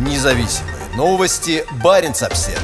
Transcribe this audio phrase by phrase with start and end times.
[0.00, 1.62] Независимые новости.
[1.84, 2.58] Барин обсерва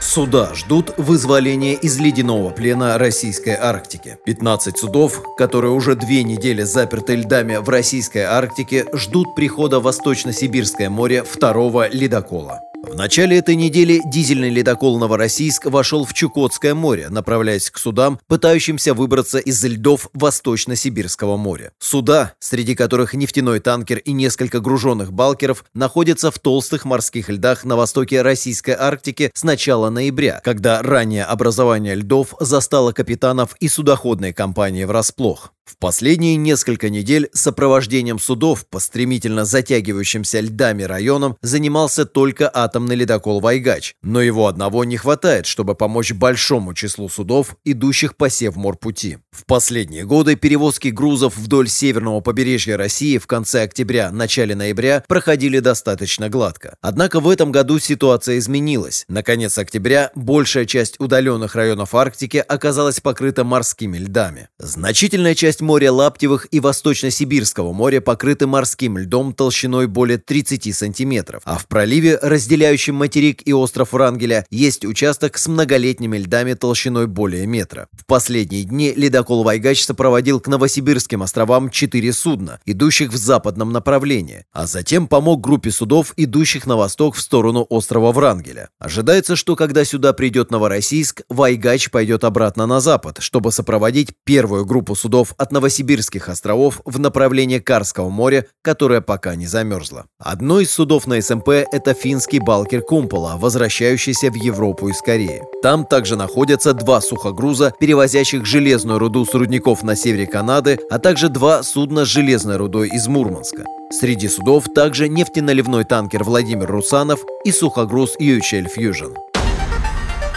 [0.00, 4.16] Суда ждут вызволения из ледяного плена российской Арктики.
[4.24, 10.88] 15 судов, которые уже две недели заперты льдами в российской Арктике, ждут прихода в Восточно-Сибирское
[10.88, 12.63] море второго ледокола.
[12.86, 18.94] В начале этой недели дизельный ледокол «Новороссийск» вошел в Чукотское море, направляясь к судам, пытающимся
[18.94, 21.72] выбраться из льдов Восточно-Сибирского моря.
[21.78, 27.76] Суда, среди которых нефтяной танкер и несколько груженных балкеров, находятся в толстых морских льдах на
[27.76, 34.84] востоке Российской Арктики с начала ноября, когда ранее образование льдов застало капитанов и судоходной компании
[34.84, 35.53] врасплох.
[35.64, 43.40] В последние несколько недель сопровождением судов по стремительно затягивающимся льдами районам занимался только атомный ледокол
[43.40, 49.20] «Вайгач», но его одного не хватает, чтобы помочь большому числу судов, идущих по Севморпути.
[49.30, 55.60] В последние годы перевозки грузов вдоль северного побережья России в конце октября, начале ноября проходили
[55.60, 56.76] достаточно гладко.
[56.82, 59.06] Однако в этом году ситуация изменилась.
[59.08, 64.48] На конец октября большая часть удаленных районов Арктики оказалась покрыта морскими льдами.
[64.58, 71.42] Значительная часть часть моря Лаптевых и Восточно-Сибирского моря покрыты морским льдом толщиной более 30 сантиметров,
[71.44, 77.46] а в проливе, разделяющем материк и остров Врангеля, есть участок с многолетними льдами толщиной более
[77.46, 77.86] метра.
[77.92, 84.46] В последние дни ледокол «Вайгач» сопроводил к Новосибирским островам четыре судна, идущих в западном направлении,
[84.52, 88.70] а затем помог группе судов, идущих на восток в сторону острова Врангеля.
[88.80, 94.96] Ожидается, что когда сюда придет Новороссийск, «Вайгач» пойдет обратно на запад, чтобы сопроводить первую группу
[94.96, 100.06] судов от Новосибирских островов в направлении Карского моря, которое пока не замерзло.
[100.18, 105.42] Одно из судов на СМП– это финский балкер Кумпола, возвращающийся в Европу из Кореи.
[105.62, 111.28] Там также находятся два сухогруза, перевозящих железную руду с рудников на севере Канады, а также
[111.28, 113.64] два судна с железной рудой из Мурманска.
[113.90, 119.14] Среди судов также нефтеналивной танкер Владимир Русанов и сухогруз UHL Fusion.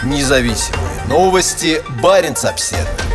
[0.04, 1.82] Независимые новости.
[2.00, 3.07] Барин обседный.